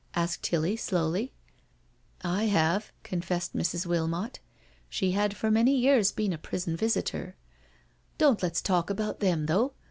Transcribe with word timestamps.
asked 0.15 0.41
Tilly 0.41 0.75
slowly^" 0.75 1.29
I 2.23 2.45
have," 2.45 2.91
confessed 3.03 3.55
Mrs, 3.55 3.85
Wilmot. 3.85 4.39
She 4.89 5.11
had 5.11 5.35
for 5.35 5.51
many 5.51 5.77
years 5.77 6.11
been 6.11 6.33
a 6.33 6.39
prison 6.39 6.75
visitor." 6.75 7.35
Don't 8.17 8.41
let's 8.41 8.63
talk 8.63 8.89
about 8.89 9.19
them, 9.19 9.45
though. 9.45 9.73